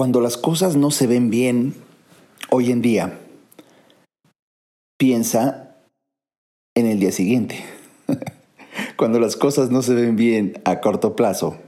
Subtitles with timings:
[0.00, 1.74] Cuando las cosas no se ven bien
[2.48, 3.18] hoy en día,
[4.98, 5.76] piensa
[6.74, 7.62] en el día siguiente.
[8.96, 11.58] Cuando las cosas no se ven bien a corto plazo,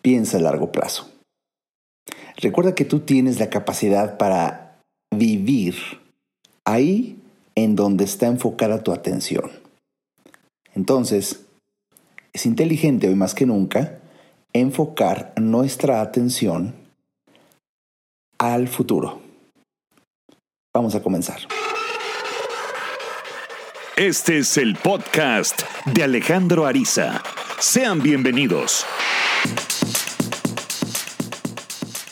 [0.00, 1.10] piensa a largo plazo.
[2.38, 4.80] Recuerda que tú tienes la capacidad para
[5.14, 5.74] vivir
[6.64, 7.20] ahí
[7.54, 9.50] en donde está enfocada tu atención.
[10.74, 11.44] Entonces,
[12.32, 13.98] es inteligente hoy más que nunca
[14.54, 16.85] enfocar nuestra atención
[18.38, 19.20] al futuro.
[20.74, 21.38] Vamos a comenzar.
[23.96, 27.22] Este es el podcast de Alejandro Ariza.
[27.58, 28.84] Sean bienvenidos.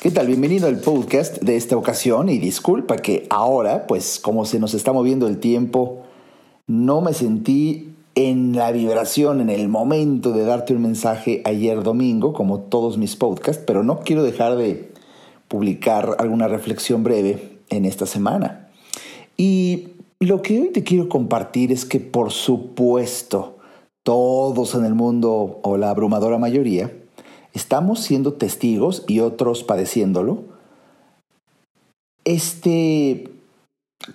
[0.00, 0.26] ¿Qué tal?
[0.26, 4.92] Bienvenido al podcast de esta ocasión y disculpa que ahora, pues como se nos está
[4.92, 6.04] moviendo el tiempo,
[6.66, 12.32] no me sentí en la vibración, en el momento de darte un mensaje ayer domingo,
[12.32, 14.93] como todos mis podcasts, pero no quiero dejar de
[15.54, 18.70] publicar alguna reflexión breve en esta semana.
[19.36, 23.58] Y lo que hoy te quiero compartir es que por supuesto
[24.02, 26.92] todos en el mundo o la abrumadora mayoría
[27.52, 30.42] estamos siendo testigos y otros padeciéndolo.
[32.24, 33.30] Este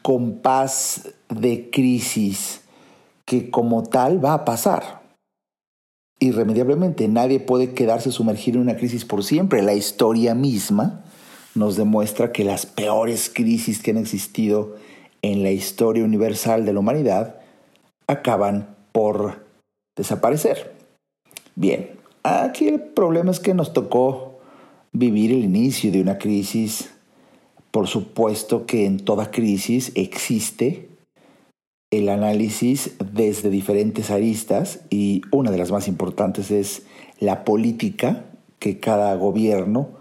[0.02, 2.64] compás de crisis
[3.24, 5.04] que como tal va a pasar.
[6.20, 9.62] Irremediablemente, nadie puede quedarse sumergido en una crisis por siempre.
[9.62, 11.06] La historia misma
[11.60, 14.76] nos demuestra que las peores crisis que han existido
[15.22, 17.36] en la historia universal de la humanidad
[18.08, 19.46] acaban por
[19.96, 20.74] desaparecer.
[21.56, 21.92] Bien,
[22.24, 24.40] aquí el problema es que nos tocó
[24.94, 26.92] vivir el inicio de una crisis.
[27.72, 30.88] Por supuesto que en toda crisis existe
[31.92, 36.84] el análisis desde diferentes aristas y una de las más importantes es
[37.20, 38.26] la política
[38.60, 39.99] que cada gobierno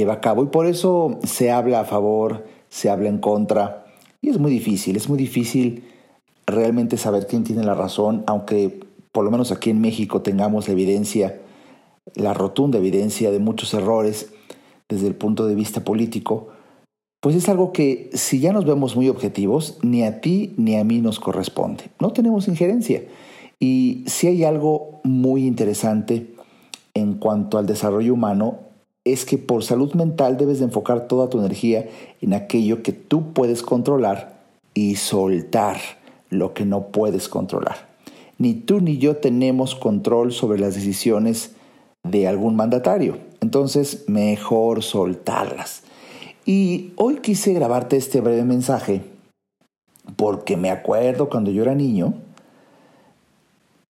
[0.00, 3.86] lleva a cabo y por eso se habla a favor, se habla en contra
[4.20, 5.84] y es muy difícil, es muy difícil
[6.46, 8.80] realmente saber quién tiene la razón, aunque
[9.12, 11.40] por lo menos aquí en México tengamos la evidencia,
[12.14, 14.32] la rotunda evidencia de muchos errores
[14.88, 16.48] desde el punto de vista político,
[17.20, 20.84] pues es algo que si ya nos vemos muy objetivos, ni a ti ni a
[20.84, 21.84] mí nos corresponde.
[21.98, 23.02] No tenemos injerencia.
[23.58, 26.34] Y si hay algo muy interesante
[26.94, 28.65] en cuanto al desarrollo humano,
[29.06, 31.88] es que por salud mental debes de enfocar toda tu energía
[32.20, 34.42] en aquello que tú puedes controlar
[34.74, 35.76] y soltar
[36.28, 37.88] lo que no puedes controlar.
[38.36, 41.52] Ni tú ni yo tenemos control sobre las decisiones
[42.02, 43.18] de algún mandatario.
[43.40, 45.84] Entonces, mejor soltarlas.
[46.44, 49.02] Y hoy quise grabarte este breve mensaje
[50.16, 52.14] porque me acuerdo cuando yo era niño,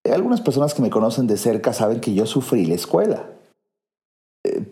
[0.04, 3.24] algunas personas que me conocen de cerca saben que yo sufrí la escuela,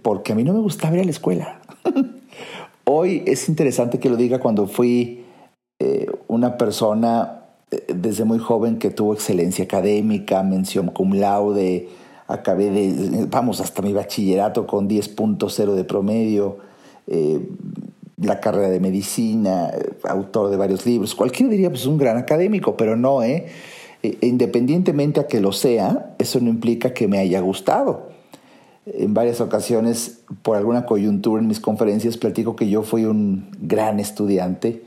[0.05, 1.61] porque a mí no me gustaba ir a la escuela.
[2.85, 5.25] hoy es interesante que lo diga cuando fui
[5.81, 11.89] eh, una persona eh, desde muy joven que tuvo excelencia académica, mención cum laude,
[12.29, 16.59] acabé de, vamos, hasta mi bachillerato con 10.0 de promedio
[17.07, 17.41] eh,
[18.19, 19.71] la carrera de medicina,
[20.03, 21.15] autor de varios libros.
[21.15, 23.47] Cualquiera diría, pues un gran académico, pero no, ¿eh?
[24.03, 24.19] ¿eh?
[24.21, 28.14] Independientemente a que lo sea, eso no implica que me haya gustado.
[28.87, 33.99] En varias ocasiones, por alguna coyuntura en mis conferencias, platico que yo fui un gran
[33.99, 34.83] estudiante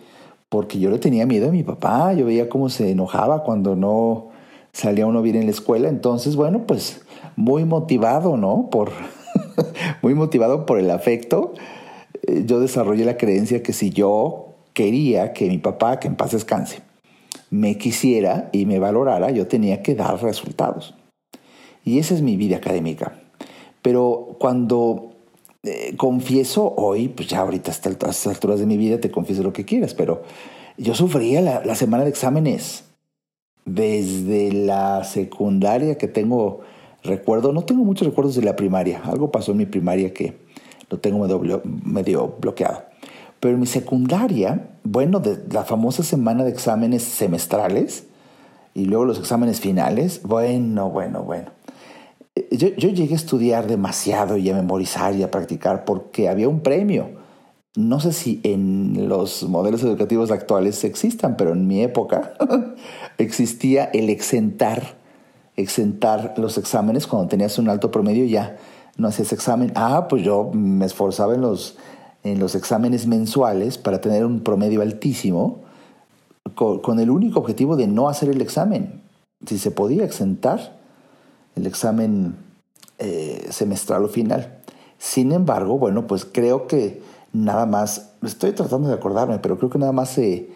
[0.50, 2.14] porque yo le tenía miedo a mi papá.
[2.14, 4.30] Yo veía cómo se enojaba cuando no
[4.72, 5.90] salía uno bien en la escuela.
[5.90, 7.02] Entonces, bueno, pues
[7.36, 8.70] muy motivado, ¿no?
[8.70, 8.92] Por,
[10.02, 11.54] muy motivado por el afecto
[12.28, 16.32] eh, yo desarrollé la creencia que si yo quería que mi papá, que en paz
[16.32, 16.82] descanse,
[17.50, 20.94] me quisiera y me valorara, yo tenía que dar resultados.
[21.84, 23.14] Y esa es mi vida académica.
[23.88, 25.14] Pero cuando
[25.64, 29.54] eh, confieso hoy, pues ya ahorita hasta estas alturas de mi vida te confieso lo
[29.54, 30.24] que quieras, pero
[30.78, 32.84] yo sufría la, semana de exámenes
[33.64, 36.60] desde la secundaria que tengo
[37.02, 40.38] recuerdo, no tengo muchos recuerdos de la primaria, algo pasó en mi primaria que
[40.90, 41.26] lo tengo
[41.86, 42.84] medio, bloqueado.
[43.40, 48.04] Pero en mi secundaria, bueno, de la famosa semana de exámenes semestrales
[48.74, 51.52] y luego los exámenes finales, bueno, bueno, bueno.
[52.52, 56.62] Yo, yo, llegué a estudiar demasiado y a memorizar y a practicar porque había un
[56.62, 57.10] premio.
[57.76, 62.34] No sé si en los modelos educativos actuales existan, pero en mi época
[63.18, 64.98] existía el exentar,
[65.56, 68.58] exentar los exámenes cuando tenías un alto promedio ya
[68.98, 69.72] no hacías examen.
[69.76, 71.78] Ah, pues yo me esforzaba en los,
[72.24, 75.62] en los exámenes mensuales para tener un promedio altísimo
[76.56, 79.04] con, el único objetivo de no hacer el examen.
[79.46, 80.77] Si se podía exentar
[81.58, 82.38] el examen
[83.00, 84.62] eh, semestral o final.
[84.98, 87.02] Sin embargo, bueno, pues creo que
[87.34, 90.50] nada más, estoy tratando de acordarme, pero creo que nada más se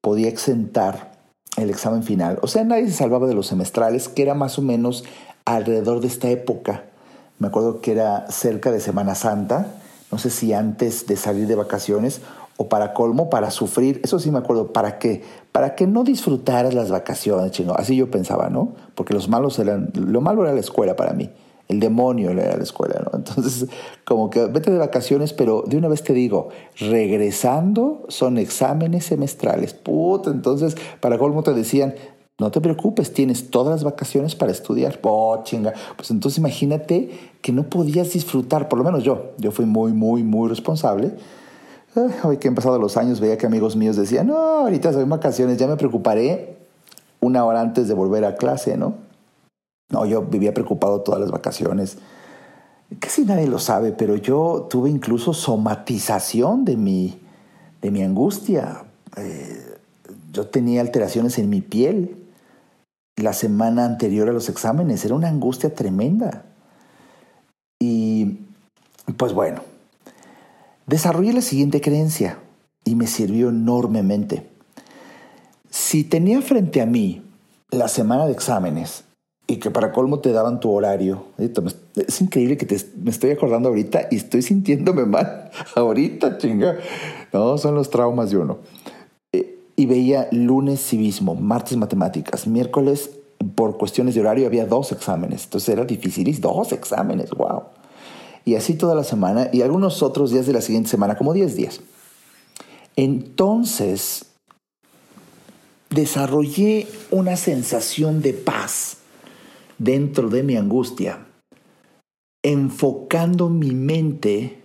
[0.00, 1.12] podía exentar
[1.56, 2.38] el examen final.
[2.42, 5.04] O sea, nadie se salvaba de los semestrales, que era más o menos
[5.44, 6.84] alrededor de esta época.
[7.38, 9.74] Me acuerdo que era cerca de Semana Santa,
[10.10, 12.20] no sé si antes de salir de vacaciones
[12.56, 15.22] o para colmo, para sufrir, eso sí me acuerdo, ¿para qué?
[15.52, 17.74] Para que no disfrutaras las vacaciones, chino.
[17.76, 18.72] Así yo pensaba, ¿no?
[18.94, 21.30] Porque los malos eran, lo malo era la escuela para mí.
[21.68, 23.10] El demonio era la escuela, ¿no?
[23.18, 23.68] Entonces,
[24.04, 26.48] como que vete de vacaciones, pero de una vez te digo,
[26.78, 29.74] regresando son exámenes semestrales.
[29.74, 31.94] Puta, entonces, para colmo te decían,
[32.38, 34.98] no te preocupes, tienes todas las vacaciones para estudiar.
[35.02, 35.72] Oh, chinga.
[35.96, 37.10] Pues entonces imagínate
[37.42, 39.32] que no podías disfrutar, por lo menos yo.
[39.38, 41.14] Yo fui muy, muy, muy responsable
[42.22, 45.56] hoy que han pasado los años veía que amigos míos decían, no, ahorita soy vacaciones,
[45.58, 46.58] ya me preocuparé
[47.20, 48.94] una hora antes de volver a clase, ¿no?
[49.90, 51.98] No, yo vivía preocupado todas las vacaciones.
[52.98, 57.18] Casi nadie lo sabe, pero yo tuve incluso somatización de mi,
[57.82, 58.84] de mi angustia.
[59.16, 59.76] Eh,
[60.32, 62.16] yo tenía alteraciones en mi piel
[63.16, 65.04] la semana anterior a los exámenes.
[65.04, 66.44] Era una angustia tremenda.
[67.80, 68.40] Y
[69.16, 69.62] pues bueno,
[70.86, 72.38] Desarrollé la siguiente creencia
[72.84, 74.46] y me sirvió enormemente.
[75.68, 77.22] Si tenía frente a mí
[77.70, 79.02] la semana de exámenes
[79.48, 84.06] y que para colmo te daban tu horario, es increíble que me estoy acordando ahorita
[84.12, 86.76] y estoy sintiéndome mal ahorita, chinga.
[87.32, 88.58] No, son los traumas de uno.
[89.32, 93.10] Eh, y veía lunes civismo, martes matemáticas, miércoles
[93.56, 95.44] por cuestiones de horario había dos exámenes.
[95.44, 97.64] Entonces era difícil, dos exámenes, wow
[98.46, 101.56] y así toda la semana y algunos otros días de la siguiente semana, como 10
[101.56, 101.80] días.
[102.94, 104.26] Entonces,
[105.90, 108.98] desarrollé una sensación de paz
[109.78, 111.26] dentro de mi angustia,
[112.42, 114.62] enfocando mi mente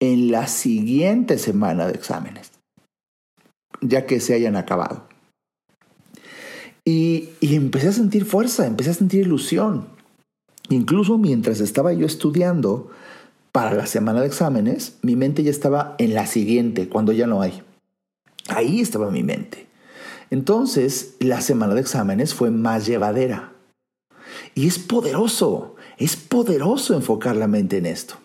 [0.00, 2.52] en la siguiente semana de exámenes,
[3.80, 5.08] ya que se hayan acabado.
[6.84, 9.93] Y, y empecé a sentir fuerza, empecé a sentir ilusión.
[10.70, 12.90] Incluso mientras estaba yo estudiando
[13.52, 17.40] para la semana de exámenes, mi mente ya estaba en la siguiente, cuando ya no
[17.40, 17.62] hay.
[18.48, 19.66] Ahí estaba mi mente.
[20.30, 23.52] Entonces, la semana de exámenes fue más llevadera.
[24.54, 28.16] Y es poderoso, es poderoso enfocar la mente en esto.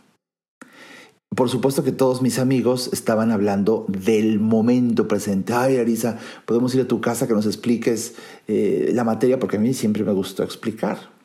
[1.35, 5.53] Por supuesto que todos mis amigos estaban hablando del momento presente.
[5.53, 8.15] Ay, Arisa, podemos ir a tu casa que nos expliques
[8.47, 11.18] eh, la materia porque a mí siempre me gustó explicar.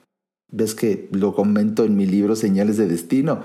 [0.51, 3.41] Ves que lo comento en mi libro Señales de Destino.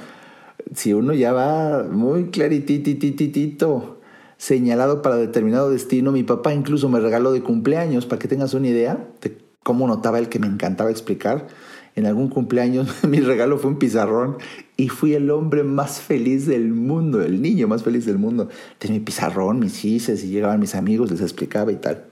[0.75, 3.99] Si uno ya va muy clarititititito,
[4.37, 8.67] señalado para determinado destino, mi papá incluso me regaló de cumpleaños, para que tengas una
[8.67, 11.47] idea de cómo notaba el que me encantaba explicar.
[11.95, 14.37] En algún cumpleaños mi regalo fue un pizarrón
[14.77, 18.47] y fui el hombre más feliz del mundo, el niño más feliz del mundo.
[18.77, 22.05] Tenía mi pizarrón, mis hices y llegaban mis amigos, les explicaba y tal.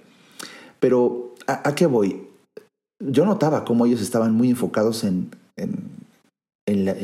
[0.79, 2.26] Pero, ¿a, a qué voy?
[2.99, 5.29] Yo notaba cómo ellos estaban muy enfocados en,
[6.65, 6.95] la,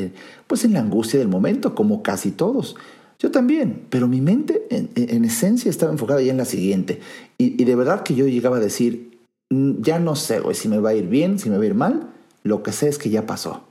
[0.46, 2.76] pues en la angustia del momento, como casi todos.
[3.18, 7.00] Yo también, pero mi mente en, esencia estaba enfocada ya en la siguiente.
[7.38, 9.18] Y, de verdad que yo llegaba a decir,
[9.50, 11.74] mm, ya no sé si me va a ir bien, si me va a ir
[11.74, 12.10] mal,
[12.42, 13.62] lo que sé es que ya pasó.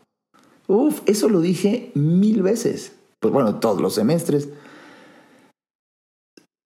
[0.67, 2.93] Uf, eso lo dije mil veces.
[3.19, 4.49] Pues bueno, todos los semestres.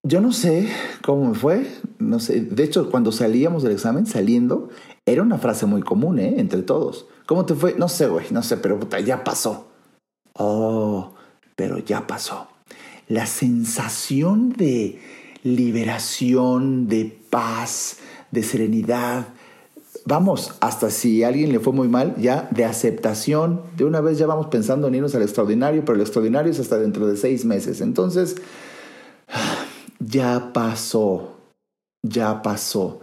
[0.04, 0.70] Yo no sé
[1.04, 1.68] cómo me fue,
[2.00, 2.40] no sé.
[2.40, 4.70] De hecho, cuando salíamos del examen, saliendo,
[5.08, 6.36] era una frase muy común, ¿eh?
[6.38, 7.08] Entre todos.
[7.26, 7.76] ¿Cómo te fue?
[7.78, 9.68] No sé, güey, no sé, pero ya pasó.
[10.34, 11.14] Oh,
[11.56, 12.50] pero ya pasó.
[13.08, 15.00] La sensación de
[15.44, 17.98] liberación, de paz,
[18.32, 19.30] de serenidad.
[20.04, 23.62] Vamos, hasta si a alguien le fue muy mal, ya de aceptación.
[23.78, 26.78] De una vez ya vamos pensando en irnos al extraordinario, pero el extraordinario es hasta
[26.78, 27.80] dentro de seis meses.
[27.80, 28.36] Entonces,
[30.00, 31.37] ya pasó,
[32.10, 33.00] ya pasó.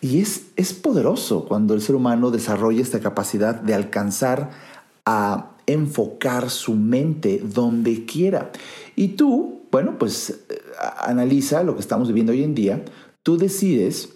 [0.00, 4.50] Y es, es poderoso cuando el ser humano desarrolla esta capacidad de alcanzar
[5.04, 8.50] a enfocar su mente donde quiera.
[8.96, 10.60] Y tú, bueno, pues eh,
[10.98, 12.84] analiza lo que estamos viviendo hoy en día.
[13.22, 14.10] Tú decides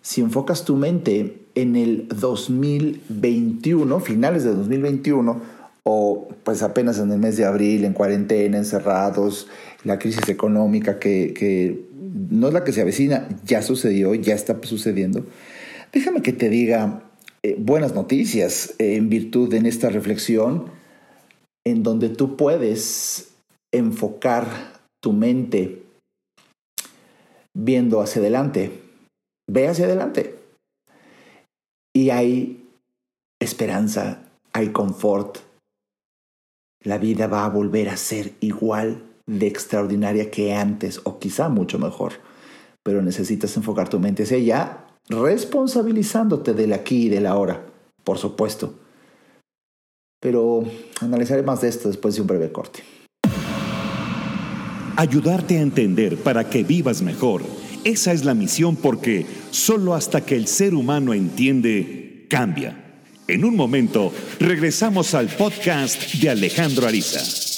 [0.00, 7.18] si enfocas tu mente en el 2021, finales de 2021, o pues apenas en el
[7.18, 9.48] mes de abril, en cuarentena, encerrados,
[9.84, 11.84] la crisis económica que,
[12.30, 15.26] no es la que se avecina, ya sucedió, ya está sucediendo.
[15.92, 17.02] Déjame que te diga
[17.42, 20.70] eh, buenas noticias en virtud de esta reflexión
[21.66, 23.30] en donde tú puedes
[23.72, 24.46] enfocar
[25.02, 25.82] tu mente
[27.54, 28.72] viendo hacia adelante.
[29.50, 30.34] Ve hacia adelante.
[31.94, 32.64] Y hay
[33.40, 35.38] esperanza, hay confort,
[36.84, 41.78] la vida va a volver a ser igual de extraordinaria que antes o quizá mucho
[41.78, 42.14] mejor.
[42.82, 47.64] Pero necesitas enfocar tu mente hacia allá, responsabilizándote del aquí y del ahora,
[48.02, 48.74] por supuesto.
[50.20, 50.64] Pero
[51.00, 52.82] analizaré más de esto después de un breve corte.
[54.96, 57.42] Ayudarte a entender para que vivas mejor.
[57.84, 62.84] Esa es la misión porque solo hasta que el ser humano entiende, cambia.
[63.28, 67.57] En un momento, regresamos al podcast de Alejandro Ariza.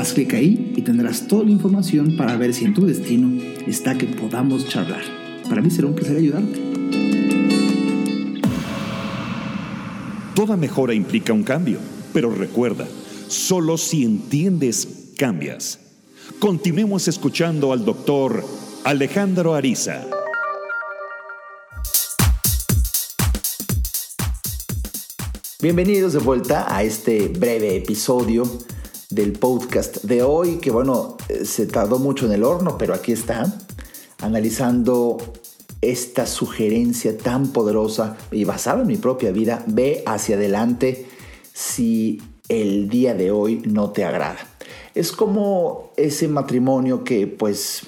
[0.00, 3.98] Haz clic ahí y tendrás toda la información para ver si en tu destino está
[3.98, 5.02] que podamos charlar.
[5.46, 6.58] Para mí será un placer ayudarte.
[10.34, 11.80] Toda mejora implica un cambio,
[12.14, 12.88] pero recuerda,
[13.28, 15.78] solo si entiendes, cambias.
[16.38, 18.42] Continuemos escuchando al doctor
[18.84, 20.06] Alejandro Ariza.
[25.60, 28.44] Bienvenidos de vuelta a este breve episodio
[29.10, 33.12] del podcast de hoy, que bueno, eh, se tardó mucho en el horno, pero aquí
[33.12, 33.58] está,
[34.20, 35.18] analizando
[35.80, 41.06] esta sugerencia tan poderosa y basada en mi propia vida, ve hacia adelante
[41.52, 44.38] si el día de hoy no te agrada.
[44.94, 47.86] Es como ese matrimonio que pues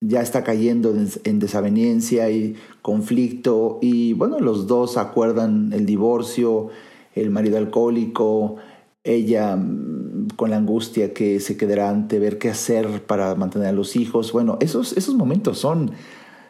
[0.00, 6.68] ya está cayendo en desaveniencia y conflicto y bueno, los dos acuerdan el divorcio,
[7.14, 8.56] el marido alcohólico,
[9.04, 13.72] ella mm, con la angustia que se quedará ante ver qué hacer para mantener a
[13.72, 14.32] los hijos.
[14.32, 15.92] Bueno, esos, esos momentos son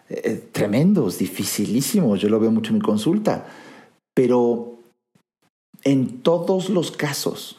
[0.08, 3.46] eh, tremendos, dificilísimos, yo lo veo mucho en mi consulta,
[4.14, 4.78] pero
[5.82, 7.58] en todos los casos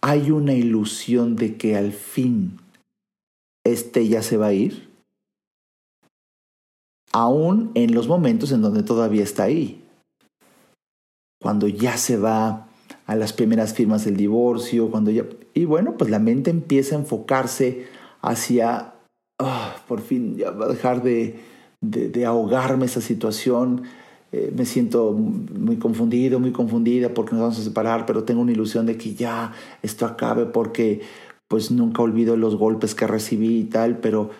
[0.00, 2.58] hay una ilusión de que al fin
[3.64, 4.90] este ya se va a ir
[7.12, 9.84] aún en los momentos en donde todavía está ahí.
[11.40, 12.68] Cuando ya se va
[13.10, 15.24] a las primeras firmas del divorcio, cuando ya...
[15.52, 17.86] Y bueno, pues la mente empieza a enfocarse
[18.22, 18.94] hacia,
[19.40, 21.40] ah, por fin, ya va a dejar de,
[21.80, 23.82] de, ahogarme esa situación.
[24.30, 28.52] Eh, me siento muy confundido, muy confundida porque nos vamos a separar, pero tengo una
[28.52, 31.00] ilusión de que ya esto acabe porque
[31.48, 34.30] pues nunca olvido los golpes que recibí y tal, pero...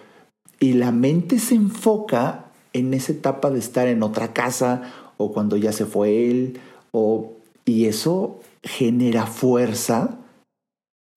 [0.61, 5.57] Y la mente se enfoca en esa etapa de estar en otra casa o cuando
[5.57, 6.61] ya se fue él,
[6.93, 7.33] o,
[7.65, 10.19] y eso genera fuerza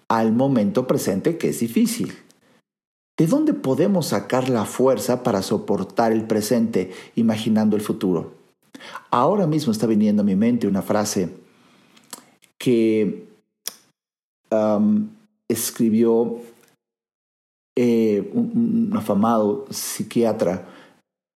[0.07, 2.13] al momento presente que es difícil.
[3.17, 8.33] ¿De dónde podemos sacar la fuerza para soportar el presente imaginando el futuro?
[9.11, 11.29] Ahora mismo está viniendo a mi mente una frase
[12.57, 13.27] que
[15.47, 16.39] escribió
[17.75, 20.67] eh, un afamado psiquiatra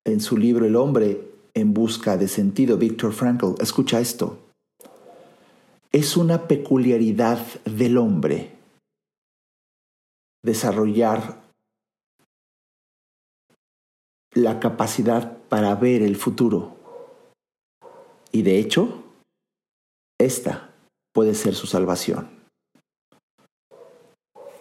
[0.06, 1.22] en su libro El hombre
[1.54, 4.38] en busca de sentido, Viktor Frankl, escucha esto.
[5.98, 8.56] Es una peculiaridad del hombre
[10.46, 11.42] desarrollar
[14.36, 16.78] la capacidad para ver el futuro.
[18.32, 19.06] Y de hecho,
[20.22, 20.72] esta
[21.16, 22.30] puede ser su salvación.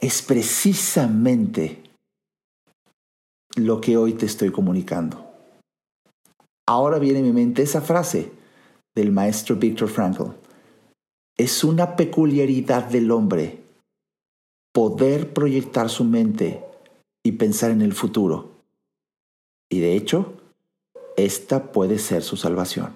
[0.00, 1.83] Es precisamente
[3.57, 5.31] lo que hoy te estoy comunicando.
[6.66, 8.33] Ahora viene a mi mente esa frase
[8.95, 10.46] del maestro Viktor Frankl.
[11.37, 13.61] Es una peculiaridad del hombre
[14.73, 16.62] poder proyectar su mente
[17.23, 18.62] y pensar en el futuro.
[19.71, 20.35] Y de hecho,
[21.16, 22.90] esta puede ser su salvación.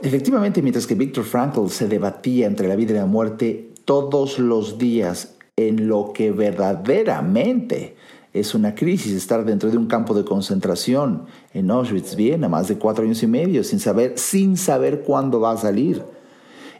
[0.00, 4.78] Efectivamente, mientras que Viktor Frankl se debatía entre la vida y la muerte todos los
[4.78, 7.96] días en lo que verdaderamente
[8.32, 12.78] es una crisis estar dentro de un campo de concentración en Auschwitz, Viena, más de
[12.78, 16.04] cuatro años y medio, sin saber, sin saber cuándo va a salir.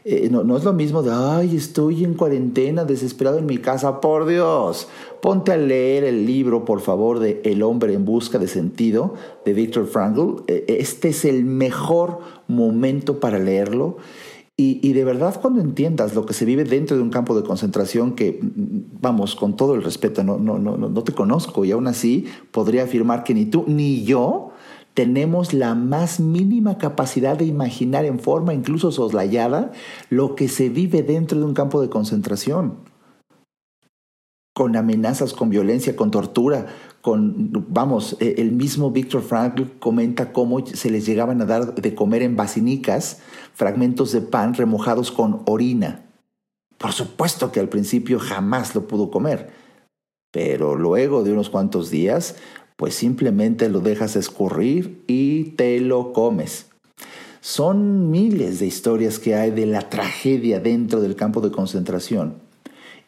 [0.05, 3.99] Eh, no, no, es lo mismo de, ay, estoy en cuarentena, desesperado en mi casa,
[4.01, 4.87] por Dios.
[5.21, 9.15] Ponte a leer el libro, por favor, de El hombre en busca de sentido,
[9.45, 10.43] de Viktor Frankl.
[10.47, 13.97] Eh, este es el mejor momento para leerlo.
[14.61, 18.13] Y, de verdad cuando entiendas lo que se vive dentro de un campo de concentración
[18.13, 22.25] que, vamos, con todo el respeto, no, no, no, no te conozco y aún así
[22.51, 24.48] podría afirmar que ni tú ni yo
[24.99, 29.71] tenemos la más mínima capacidad de imaginar en forma incluso soslayada
[30.09, 32.79] lo que se vive dentro de un campo de concentración.
[34.53, 36.65] Con amenazas, con violencia, con tortura,
[36.99, 41.95] con, vamos, e, el mismo Víctor Frankl comenta cómo se les llegaban a dar de
[41.95, 43.21] comer en basinicas
[43.53, 46.03] fragmentos de pan remojados con orina.
[46.77, 49.49] Por supuesto que al principio jamás lo pudo comer,
[50.31, 52.35] pero luego de unos cuantos días,
[52.79, 56.67] pues simplemente lo dejas escurrir y te lo comes.
[57.41, 62.35] Son miles de historias que hay de la tragedia dentro del campo de concentración.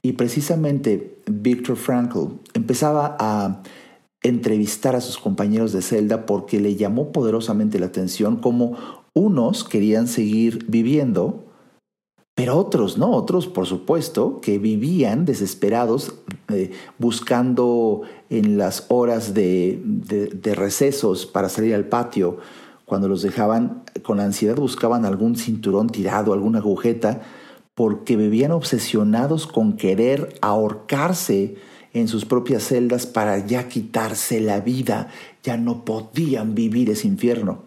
[0.01, 3.63] Y precisamente Viktor Frankl empezaba a
[4.21, 8.75] entrevistar a sus compañeros de celda porque le llamó poderosamente la atención cómo
[9.13, 11.45] unos querían seguir viviendo,
[12.41, 16.15] pero otros no, otros por supuesto que vivían desesperados
[16.47, 22.39] eh, buscando en las horas de, de recesos para salir al patio,
[22.85, 27.21] cuando los dejaban con ansiedad buscaban algún cinturón tirado, alguna agujeta,
[27.75, 31.57] porque vivían obsesionados con querer ahorcarse
[31.93, 35.09] en sus propias celdas para ya quitarse la vida,
[35.43, 37.59] ya no podían vivir ese infierno.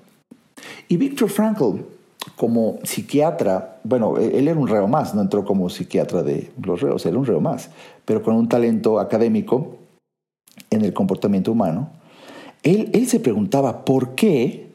[0.89, 1.94] Y Viktor Frankl,
[2.37, 6.81] como psiquiatra, bueno, e-, él era un reo más, no entró como psiquiatra de los
[6.81, 7.71] reos, era un reo más,
[8.05, 9.77] pero con un talento académico
[10.71, 11.91] en el comportamiento humano,
[12.63, 14.75] él, él se preguntaba por qué,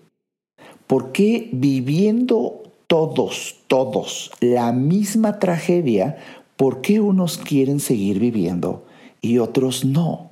[0.88, 6.18] por qué viviendo todos, todos la misma tragedia,
[6.58, 8.84] ¿por qué unos quieren seguir viviendo
[9.22, 10.32] y otros no.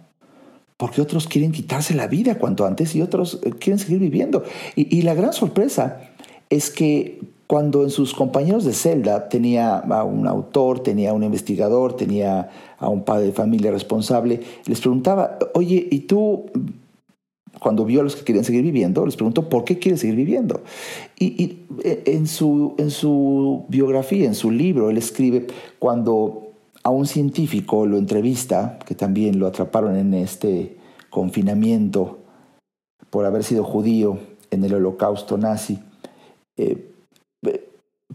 [0.77, 4.43] Porque otros quieren quitarse la vida cuanto antes y otros eh, quieren seguir viviendo.
[4.75, 6.11] Y, la gran sorpresa
[6.49, 11.23] es que cuando en sus compañeros de celda tenía a un autor, tenía a un
[11.23, 16.45] investigador, tenía a un padre de familia responsable, les preguntaba, oye, ¿y tú
[17.59, 20.61] cuando vio a los que querían seguir viviendo, les preguntó por qué quiere seguir viviendo.
[21.17, 25.47] Y, y, eh, en, su, en su biografía, en su libro, él escribe,
[25.79, 26.51] cuando
[26.83, 30.77] a un científico lo entrevista, que también lo atraparon en este
[31.09, 32.19] confinamiento
[33.09, 34.19] por haber sido judío
[34.51, 35.79] en el holocausto nazi.
[36.57, 36.91] Eh,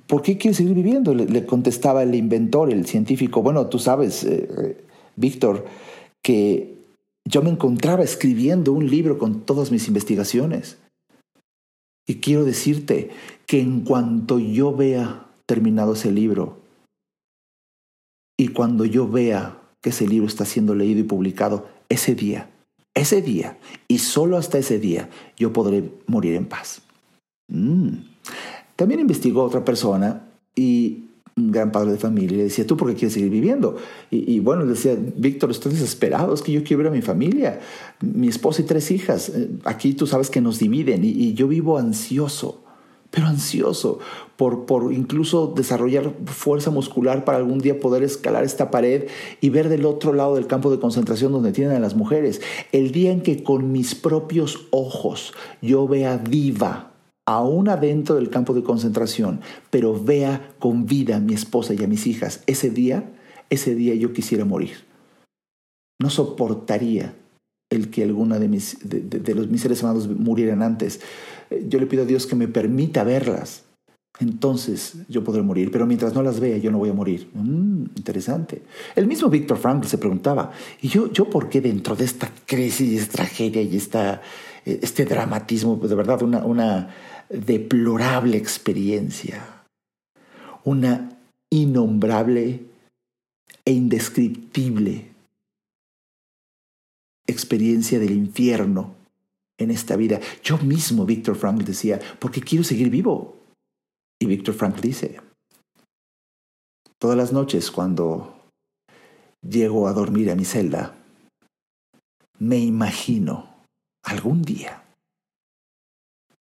[0.07, 1.14] ¿Por qué quiere seguir viviendo?
[1.14, 3.42] Le, contestaba el inventor, el científico.
[3.42, 4.85] Bueno, tú sabes, eh, eh,
[5.16, 5.66] Víctor,
[6.22, 6.76] que
[7.24, 10.78] yo me encontraba escribiendo un libro con todas mis investigaciones.
[12.07, 13.11] Y quiero decirte
[13.46, 16.59] que en cuanto yo vea terminado ese libro,
[18.38, 22.50] y cuando yo vea que ese libro está siendo leído y publicado, ese día,
[22.94, 26.83] ese día, y solo hasta ese día, yo podré morir en paz.
[27.48, 28.12] Mm.
[28.77, 31.05] También investigó otra persona y
[31.37, 33.77] un gran padre de familia decía, ¿tú por qué quieres seguir viviendo?
[34.11, 37.61] Y, bueno, decía, Víctor, estoy desesperado, es que yo quiero ver a mi familia,
[38.01, 39.31] mi esposa y tres hijas.
[39.31, 42.63] Eh, aquí tú sabes que nos dividen y yo vivo ansioso
[43.13, 43.99] pero ansioso
[44.37, 49.07] por, por incluso desarrollar fuerza muscular para algún día poder escalar esta pared
[49.41, 52.41] y ver del otro lado del campo de concentración donde tienen a las mujeres.
[52.73, 56.91] El día en que con mis propios ojos yo vea viva,
[57.33, 59.40] aún adentro del campo de concentración,
[59.71, 63.12] pero vea con vida a mi esposa y a mis hijas, ese día,
[63.51, 64.85] ese día yo quisiera morir.
[66.01, 67.14] No soportaría
[67.71, 71.01] el que alguna de mis, de, los, mis seres amados murieran antes.
[71.51, 73.64] Eh, yo le pido a Dios que me permita verlas.
[74.21, 77.31] Entonces yo podré morir, pero mientras no las vea yo no voy a morir.
[77.33, 78.62] Mm, interesante.
[78.95, 83.09] El mismo Víctor Frankl se preguntaba, ¿y yo, yo por qué dentro de esta crisis,
[83.09, 84.21] tragedia y esta,
[84.66, 86.90] eh, este dramatismo, de verdad una, una
[87.33, 89.64] deplorable experiencia,
[90.64, 91.18] una
[91.51, 92.66] innombrable
[93.64, 95.11] e indescriptible
[97.27, 98.95] experiencia del infierno
[99.59, 100.21] en esta vida.
[100.42, 103.38] Yo mismo, Víctor Frankl decía, porque quiero seguir vivo.
[104.21, 105.21] Y Víctor Frankl dice,
[106.99, 108.37] todas las noches cuando
[109.40, 110.95] llego a dormir a mi celda,
[112.38, 113.64] me imagino
[114.03, 114.82] algún día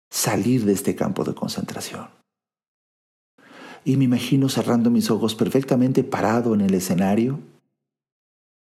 [0.10, 2.08] salir de este campo de concentración.
[3.86, 7.40] Y me imagino cerrando mis ojos perfectamente parado en el escenario,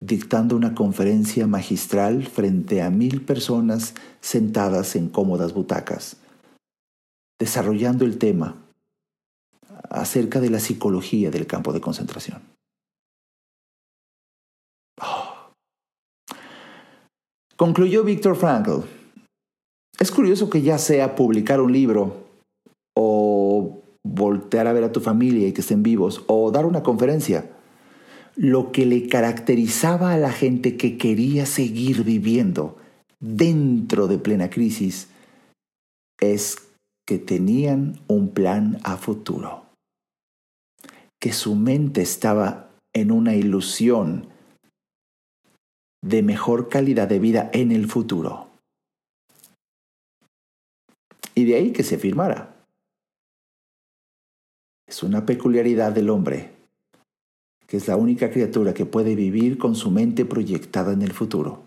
[0.00, 6.16] dictando una conferencia magistral frente a mil personas sentadas en cómodas butacas,
[7.38, 8.56] desarrollando el tema
[9.90, 12.42] acerca de la psicología del campo de concentración.
[15.00, 15.52] Oh.
[17.56, 19.01] Concluyó Víctor Frankl.
[20.02, 22.26] Es curioso que ya sea publicar un libro
[22.96, 27.48] o voltear a ver a tu familia y que estén vivos o dar una conferencia
[28.34, 32.78] lo que le caracterizaba a la gente que quería seguir viviendo
[33.20, 35.06] dentro de plena crisis
[36.20, 36.56] es
[37.06, 39.66] que tenían un plan a futuro,
[41.20, 44.26] que su mente estaba en una ilusión
[46.04, 48.51] de mejor calidad de vida en el futuro.
[51.34, 52.56] Y de ahí que se firmara.
[54.86, 56.50] Es una peculiaridad del hombre,
[57.66, 61.62] que es la única criatura que puede vivir con su mente proyectada en el futuro.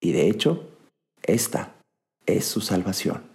[0.00, 0.68] Y de hecho,
[1.22, 1.74] esta
[2.26, 3.34] es su salvación.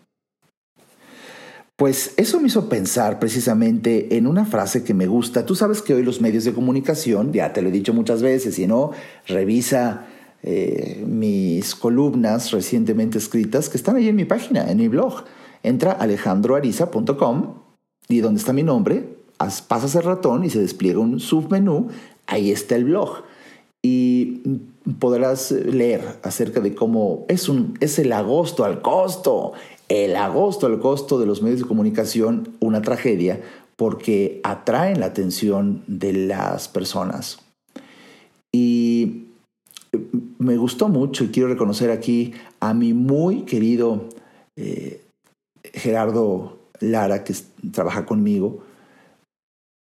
[1.76, 5.46] Pues eso me hizo pensar precisamente en una frase que me gusta.
[5.46, 8.56] Tú sabes que hoy los medios de comunicación, ya te lo he dicho muchas veces,
[8.56, 8.92] si no,
[9.28, 10.06] revisa
[10.44, 15.24] eh, mis columnas recientemente escritas que están ahí en mi página, en mi blog.
[15.64, 17.56] Entra alejandroariza.com
[18.08, 19.18] y donde está mi nombre,
[19.68, 21.90] pasas el ratón y se despliega un submenú,
[22.28, 23.24] ahí está el blog.
[23.82, 24.42] Y
[25.00, 29.54] podrás leer acerca de cómo es, un, es el agosto al costo,
[29.88, 33.42] el agosto al costo de los medios de comunicación, una tragedia,
[33.76, 37.40] porque atraen la atención de las personas.
[38.52, 39.28] Y
[40.38, 44.10] me gustó mucho y quiero reconocer aquí a mi muy querido
[44.56, 45.02] eh,
[45.74, 47.34] Gerardo Lara, que
[47.72, 48.64] trabaja conmigo.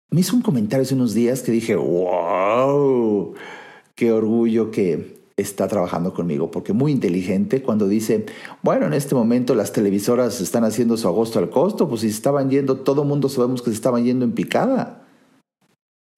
[0.10, 3.34] Me hizo un comentario hace unos días que dije, wow,
[3.96, 8.26] qué orgullo que está trabajando conmigo, porque muy inteligente cuando dice,
[8.64, 12.50] bueno, en este momento las televisoras están haciendo su agosto al costo, pues si estaban
[12.50, 15.05] yendo, todo mundo sabemos que se estaban yendo en picada.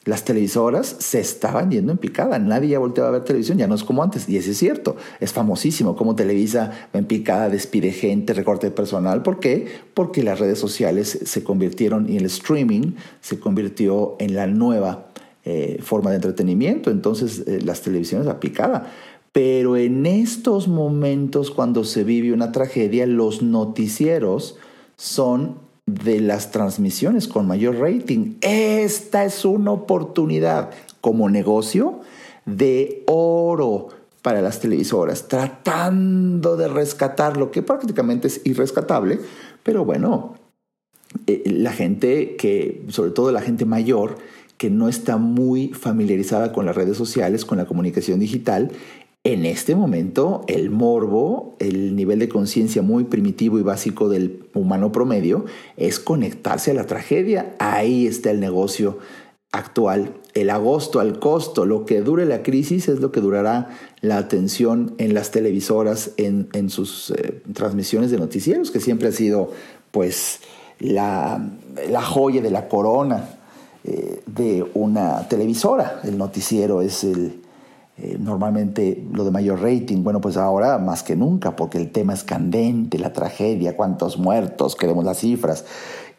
[0.08, 3.76] Las televisoras se estaban yendo en picada, nadie ya volteaba a ver televisión, ya no
[3.76, 8.34] es como antes, y eso es cierto, es famosísimo como Televisa en picada, despide gente,
[8.34, 9.68] recorte personal, ¿por qué?
[9.94, 15.08] Porque las redes sociales se convirtieron y el streaming se convirtió en la nueva
[15.44, 18.90] eh, forma de entretenimiento, entonces eh, las televisiones a picada.
[19.34, 24.56] Pero en estos momentos cuando se vive una tragedia, los noticieros
[24.96, 28.36] son de las transmisiones con mayor rating.
[28.42, 30.70] Esta es una oportunidad
[31.02, 32.02] como negocio
[32.46, 33.90] de oro
[34.22, 39.20] para las televisoras, tratando de rescatar lo que prácticamente es irrescatable,
[39.64, 40.36] pero bueno,
[41.26, 44.18] eh, la gente que, sobre todo la gente mayor,
[44.58, 48.72] que no está muy familiarizada con las redes sociales, con la comunicación digital,
[49.34, 54.94] en este momento, el morbo, el nivel de conciencia muy primitivo y básico del humano
[54.94, 55.44] promedio,
[55.76, 57.54] es conectarse a la tragedia.
[57.60, 59.00] Ahí está el negocio
[59.52, 60.14] actual.
[60.34, 63.68] El agosto al costo, lo que dure la crisis es lo que durará
[64.00, 69.52] la atención en las televisoras, en, sus eh, transmisiones de noticieros, que siempre ha sido
[69.92, 70.40] pues
[70.80, 71.52] la,
[72.02, 73.28] joya de la corona
[73.84, 76.00] eh, de una televisora.
[76.06, 77.42] El noticiero es el,
[78.00, 82.14] eh, normalmente lo de mayor rating, bueno, pues ahora más que nunca, porque el tema
[82.14, 85.66] es candente, la tragedia, cuántos muertos, queremos las cifras.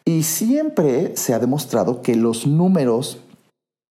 [0.04, 3.18] Y siempre se ha demostrado que los números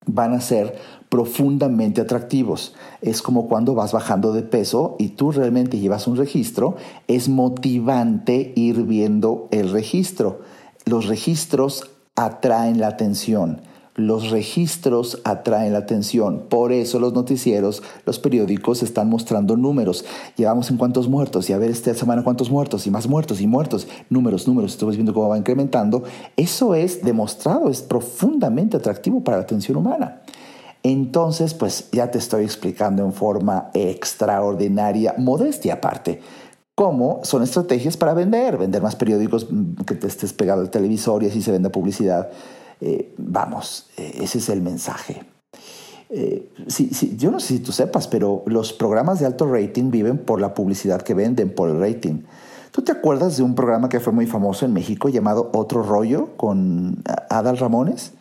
[0.06, 0.76] van a ser
[1.10, 2.76] profundamente atractivos.
[3.02, 6.76] Es como cuando vas bajando de peso y tú realmente llevas un registro,
[7.08, 10.42] es motivante ir viendo el registro.
[10.86, 13.62] Los registros atraen la atención
[13.98, 16.44] los registros atraen la atención.
[16.48, 20.06] Por eso los noticieros, los periódicos están mostrando números.
[20.36, 23.48] Llevamos en cuántos muertos y a ver esta semana cuántos muertos y más muertos y
[23.48, 23.88] muertos.
[24.12, 24.74] Números, números.
[24.74, 26.04] Estamos viendo cómo va incrementando.
[26.38, 30.22] Eso es demostrado, es profundamente atractivo para la atención humana.
[30.84, 36.22] Entonces, pues ya te estoy explicando en forma extraordinaria, modestia aparte,
[36.76, 41.24] cómo son estrategias para vender, vender más periódicos mm, que te estés pegado al televisor
[41.24, 42.30] y así se venda publicidad
[42.82, 45.24] eh, vamos, eh, ese es el mensaje.
[46.10, 46.50] Eh,
[47.18, 50.54] yo no sé si tú sepas, pero los programas de alto rating viven por la
[50.54, 52.24] publicidad que venden, por el rating.
[52.72, 56.38] ¿Tú te acuerdas de un programa que fue muy famoso en México llamado Otro Rollo
[56.38, 58.14] con Adal Ramones?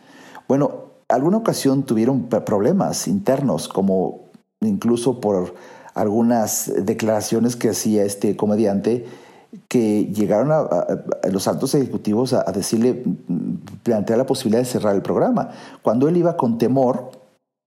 [0.48, 5.54] Bueno, alguna ocasión tuvieron problemas internos, como incluso por
[5.94, 9.06] algunas declaraciones que hacía este comediante
[9.68, 10.86] que llegaron a,
[11.30, 13.02] los altos ejecutivos a, decirle,
[13.82, 15.50] plantear la posibilidad de cerrar el programa.
[15.82, 17.10] Cuando él iba con temor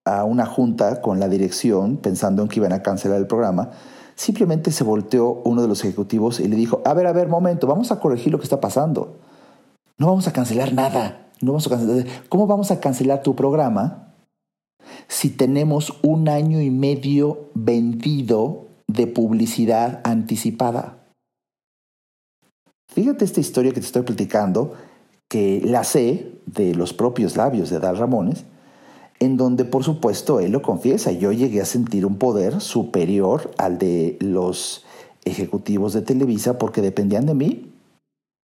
[0.05, 3.71] a una junta con la dirección, pensando en que iban a cancelar el programa,
[4.15, 7.67] simplemente se volteó uno de los ejecutivos y le dijo, a ver, a ver, momento,
[7.67, 9.17] vamos a corregir lo que está pasando.
[9.97, 11.27] No vamos a cancelar nada.
[11.41, 12.05] No vamos a cancelar.
[12.27, 14.13] ¿Cómo vamos a cancelar tu programa
[15.07, 20.97] si tenemos un año y medio vendido de publicidad anticipada?
[22.93, 24.73] Fíjate esta historia que te estoy platicando,
[25.29, 28.43] que la sé de los propios labios de Dal Ramones,
[29.19, 33.77] en donde por supuesto él lo confiesa, yo llegué a sentir un poder superior al
[33.77, 34.83] de los
[35.25, 37.71] ejecutivos de Televisa porque dependían de mí.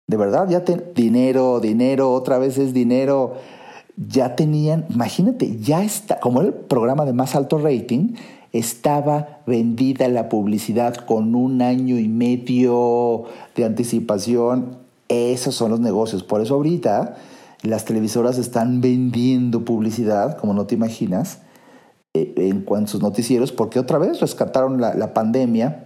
[0.07, 3.36] De verdad, ya ten dinero, dinero, otra vez es dinero.
[3.97, 8.15] Ya tenían, imagínate, ya está, como el programa de más alto rating,
[8.53, 13.23] estaba vendida la publicidad con un año y medio
[13.55, 14.80] de anticipación.
[15.12, 16.24] Esos son los negocios.
[16.24, 17.15] Por eso ahorita
[17.63, 21.39] las televisoras están vendiendo publicidad, como no te imaginas,
[22.13, 25.84] eh, en cuanto a sus noticieros, porque otra vez rescataron la, pandemia.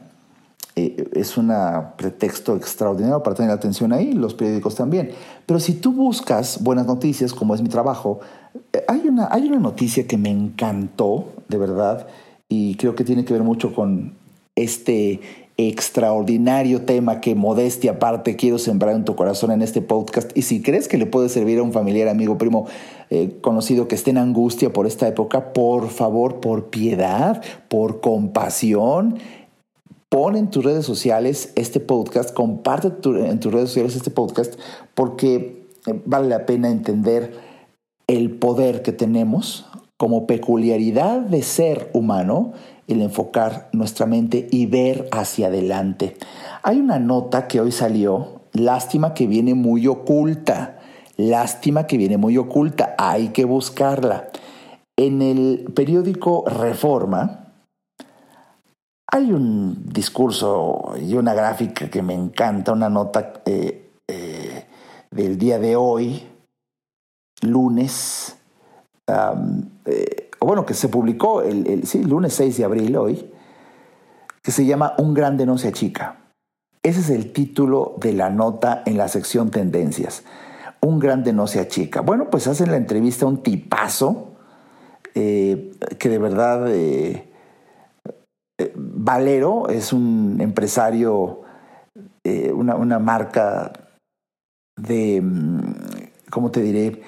[0.76, 1.52] Eh, es un
[1.98, 5.10] pretexto extraordinario para tener atención ahí, los periódicos también.
[5.48, 8.20] Pero si tú buscas buenas noticias, como es mi trabajo,
[8.74, 12.06] eh, hay, una, hay una noticia que me encantó, de verdad,
[12.48, 14.14] y creo que tiene que ver mucho con
[14.56, 15.20] este
[15.58, 20.36] extraordinario tema que modestia aparte quiero sembrar en tu corazón en este podcast.
[20.36, 22.68] Y si crees que le puede servir a un familiar, amigo, primo
[23.10, 29.18] eh, conocido que esté en angustia por esta época, por favor, por piedad, por compasión,
[30.10, 34.60] pon en tus redes sociales este podcast, comparte en tus redes sociales este podcast
[34.94, 37.34] porque eh, vale la pena entender
[38.08, 39.65] el poder que tenemos
[39.98, 42.54] como peculiaridad de ser humano
[42.88, 46.17] el enfocar nuestra mente y ver hacia adelante.
[46.63, 50.80] Hay una nota que hoy salió, lástima que viene muy oculta,
[51.17, 54.30] lástima que viene muy oculta, hay que buscarla.
[54.98, 57.54] En el periódico Reforma
[59.12, 64.65] hay un discurso y una gráfica que me encanta, una nota eh, eh,
[65.12, 66.24] del día de hoy,
[67.41, 68.38] lunes
[69.08, 73.31] eh, bueno, que se publicó el, lunes 6 de abril hoy,
[74.41, 76.17] que se llama Un grande no se achica.
[76.84, 80.23] Ese es el título de la nota en la sección Tendencias.
[80.81, 82.01] Un grande no se achica.
[82.01, 84.36] Bueno, pues hacen la entrevista a un tipazo
[85.15, 87.31] eh, que de verdad eh,
[88.75, 91.41] Valero es un empresario,
[92.53, 93.73] una, una, marca
[94.77, 95.60] de, mm,
[96.29, 97.01] ¿cómo te diré?,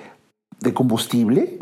[0.60, 1.57] de combustible,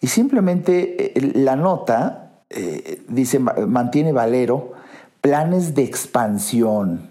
[0.00, 4.72] y simplemente eh, la nota eh, dice, mantiene Valero
[5.20, 7.08] planes de expansión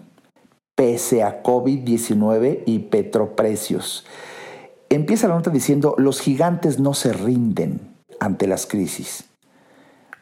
[0.74, 4.04] pese a COVID-19 y petroprecios.
[4.88, 7.80] Empieza la nota diciendo, los gigantes no se rinden
[8.20, 9.24] ante las crisis.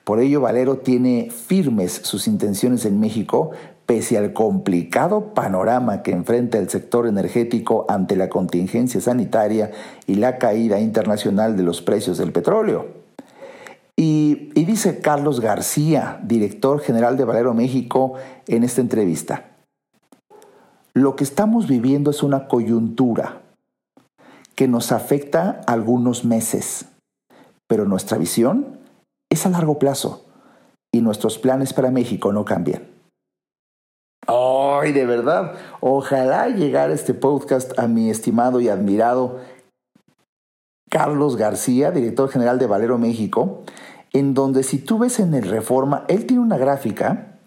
[0.04, 3.50] Por ello, Valero tiene firmes sus intenciones en México,
[3.86, 9.70] pese al complicado panorama que enfrenta el sector energético ante la contingencia sanitaria
[10.06, 13.04] y la caída internacional de los precios del petróleo.
[13.96, 18.14] Y, dice Carlos García, director general de Valero México,
[18.48, 19.50] en esta entrevista,
[20.94, 23.42] lo que estamos viviendo es una coyuntura
[24.56, 26.86] que nos afecta algunos meses,
[27.68, 28.78] pero nuestra visión
[29.30, 30.24] es a largo plazo
[30.92, 32.93] y nuestros planes para México no cambian.
[34.26, 35.52] ¡Ay, de verdad!
[35.80, 39.40] Ojalá llegara este podcast a mi estimado y admirado
[40.88, 43.64] Carlos García, director general de Valero México,
[44.12, 47.38] en donde si tú ves en el Reforma, él tiene una gráfica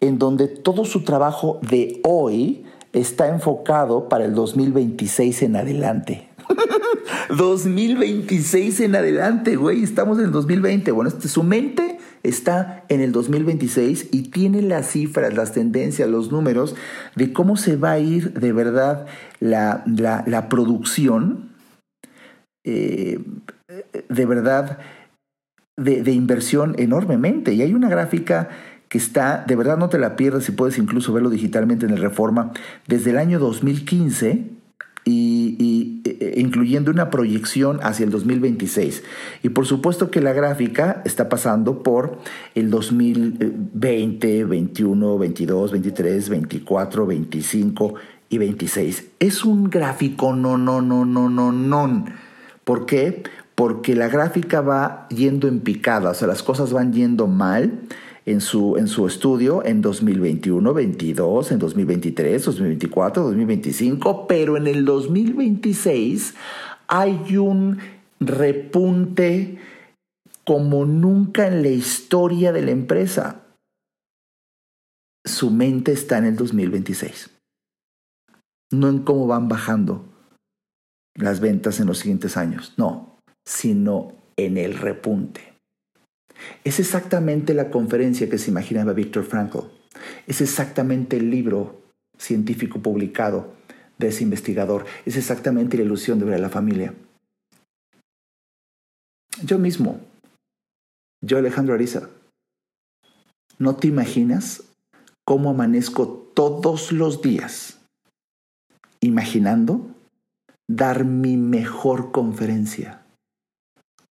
[0.00, 6.28] en donde todo su trabajo de hoy está enfocado para el 2026 en adelante.
[7.36, 9.82] 2026 en adelante, güey.
[9.82, 10.90] Estamos en el 2020.
[10.92, 11.89] Bueno, este, su mente
[12.22, 16.74] está en el 2026 y tiene las cifras, las tendencias, los números
[17.16, 19.06] de cómo se va a ir de verdad
[19.40, 21.50] la, producción,
[22.64, 23.20] eh,
[24.08, 24.78] de verdad,
[25.76, 27.54] de, de inversión enormemente.
[27.54, 28.48] Y hay una gráfica
[28.90, 31.98] que está, de verdad no te la pierdas si puedes incluso verlo digitalmente en el
[31.98, 32.52] Reforma,
[32.88, 34.60] desde el año 2015
[35.04, 35.79] y,
[36.40, 39.02] incluyendo una proyección hacia el 2026.
[39.42, 42.18] Y por supuesto que la gráfica está pasando por
[42.54, 47.94] el 2020, 21, 22, 23, 24, 25
[48.28, 49.04] y 26.
[49.18, 52.04] Es un gráfico no, no, no, no, no, no.
[52.64, 53.22] ¿Por qué?
[53.54, 57.80] Porque la gráfica va yendo en picada, o sea, las cosas van yendo mal
[58.30, 64.84] en su, en su estudio en 2021, 22, en 2023, 2024, 2025, pero en el
[64.84, 66.34] 2026
[66.88, 67.78] hay un
[68.20, 69.58] repunte
[70.44, 73.42] como nunca en la historia de la empresa.
[75.24, 77.30] Su mente está en el 2026,
[78.72, 80.06] no en cómo van bajando
[81.14, 85.49] las ventas en los siguientes años, no, sino en el repunte.
[86.64, 89.66] Es exactamente la conferencia que se imaginaba Viktor Frankl.
[90.26, 91.80] Es exactamente el libro
[92.18, 93.54] científico publicado
[93.98, 94.86] de ese investigador.
[95.06, 96.94] Es exactamente la ilusión de ver a la familia.
[99.42, 100.00] Yo mismo,
[101.22, 102.08] yo Alejandro Ariza,
[103.58, 104.64] no te imaginas
[105.24, 107.78] cómo amanezco todos los días
[109.00, 109.86] imaginando
[110.68, 113.02] dar mi mejor conferencia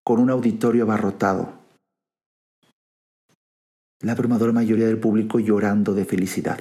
[0.05, 1.58] con un auditorio abarrotado.
[4.01, 6.61] La abrumadora mayoría del público llorando de felicidad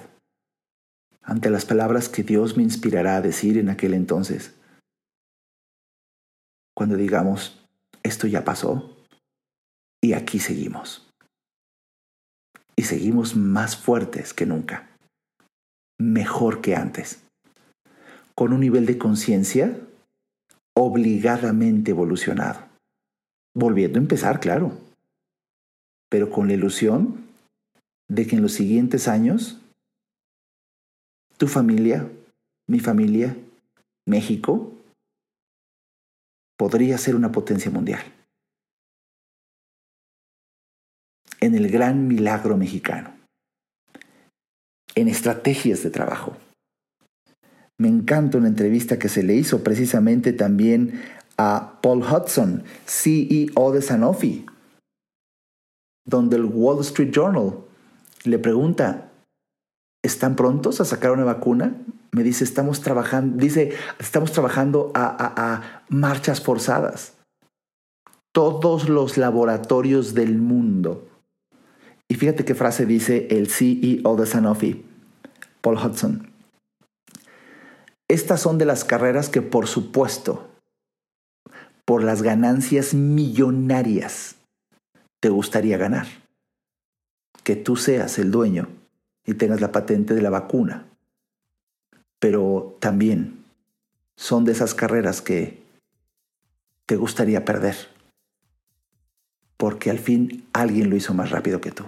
[1.22, 4.56] ante las palabras que Dios me inspirará a decir en aquel entonces.
[6.74, 7.62] Cuando digamos,
[8.02, 8.96] esto ya pasó
[10.02, 11.10] y aquí seguimos.
[12.76, 14.88] Y seguimos más fuertes que nunca,
[16.00, 17.24] mejor que antes,
[18.36, 19.78] con un nivel de conciencia
[20.76, 22.68] obligadamente evolucionado
[23.58, 24.78] volviendo a empezar, claro,
[26.10, 27.27] pero con la ilusión
[28.10, 29.60] de que en los siguientes años
[31.38, 32.10] tu familia,
[32.68, 33.36] mi familia,
[34.06, 34.74] México,
[36.58, 38.02] podría ser una potencia mundial.
[41.40, 43.14] En el gran milagro mexicano,
[44.96, 46.36] en estrategias de trabajo.
[47.78, 51.04] Me encanta una entrevista que se le hizo precisamente también
[51.38, 54.48] a Paul Hudson, CEO de Sanofi,
[56.04, 57.67] donde el Wall Street Journal
[58.28, 59.12] le pregunta,
[60.04, 61.76] ¿están prontos a sacar una vacuna?
[62.12, 67.14] Me dice, estamos trabajando, dice, estamos trabajando a, a marchas forzadas.
[68.34, 71.08] Todos los laboratorios del mundo.
[72.10, 74.86] Y fíjate qué frase dice el CEO de Sanofi,
[75.62, 76.32] Paul Hudson.
[78.10, 80.48] Estas son de las carreras que por supuesto
[81.88, 84.36] por las ganancias millonarias
[85.22, 86.08] te gustaría ganar.
[87.48, 88.68] Que tú seas el dueño
[89.26, 90.86] y tengas la patente de la vacuna.
[92.20, 93.46] Pero también
[94.18, 95.64] son de esas carreras que
[96.86, 97.78] te gustaría perder.
[99.56, 101.86] Porque al fin alguien lo hizo más rápido que tú.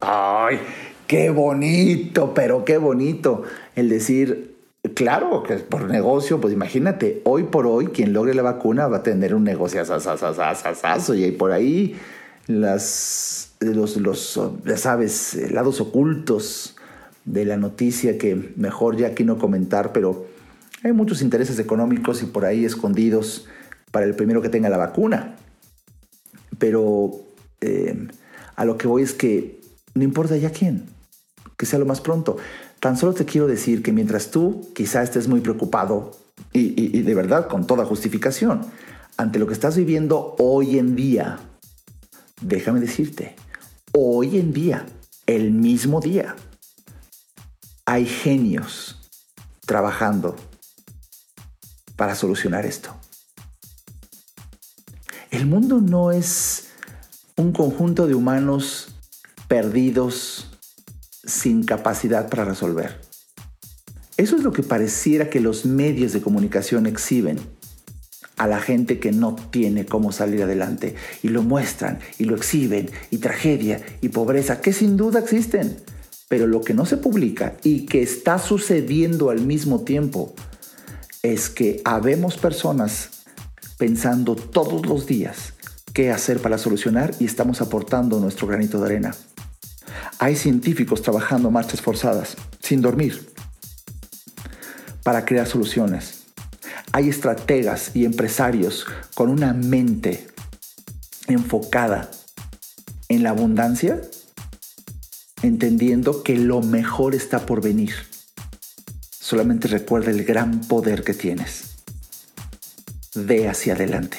[0.00, 0.58] ¡Ay!
[1.06, 2.34] ¡Qué bonito!
[2.34, 3.44] Pero qué bonito
[3.76, 4.56] el decir,
[4.96, 9.02] Claro, que por negocio, pues imagínate, hoy por hoy quien logre la vacuna va a
[9.04, 9.80] tener un negocio
[11.14, 11.96] y por ahí
[12.46, 16.76] las, los, los, ya sabes, lados ocultos
[17.24, 20.26] de la noticia que mejor ya aquí no comentar, pero
[20.82, 23.46] hay muchos intereses económicos y por ahí escondidos
[23.90, 25.36] para el primero que tenga la vacuna.
[26.58, 27.12] Pero
[27.60, 28.08] eh,
[28.56, 29.60] a lo que voy es que
[29.94, 30.86] no importa ya quién,
[31.56, 32.36] que sea lo más pronto.
[32.80, 36.18] Tan solo te quiero decir que mientras tú quizá estés muy preocupado
[36.52, 38.62] y, de verdad con toda justificación
[39.16, 41.38] ante lo que estás viviendo hoy en día,
[42.42, 43.34] déjame decirte,
[43.92, 44.86] hoy en día,
[45.26, 46.36] el mismo día,
[47.84, 48.98] hay genios
[49.66, 50.36] trabajando
[51.96, 52.94] para solucionar esto.
[55.30, 56.68] El mundo no es
[57.36, 58.88] un conjunto de humanos
[59.48, 60.50] perdidos
[61.24, 63.00] sin capacidad para resolver.
[64.16, 67.38] Eso es lo que pareciera que los medios de comunicación exhiben
[68.36, 72.90] a la gente que no tiene cómo salir adelante y lo muestran y lo exhiben
[73.10, 75.76] y tragedia y pobreza que sin duda existen.
[76.28, 80.34] Pero lo que no se publica y que está sucediendo al mismo tiempo
[81.22, 83.24] es que habemos personas
[83.78, 85.52] pensando todos los días
[85.92, 89.14] qué hacer para solucionar y estamos aportando nuestro granito de arena.
[90.18, 93.28] Hay científicos trabajando marchas forzadas, sin dormir,
[95.02, 96.21] para crear soluciones.
[96.94, 100.26] Hay estrategas y empresarios con una mente
[101.26, 102.10] enfocada
[103.08, 103.98] en la abundancia,
[105.42, 107.94] entendiendo que lo mejor está por venir.
[109.10, 111.76] Solamente recuerda el gran poder que tienes.
[113.14, 114.18] Ve hacia adelante.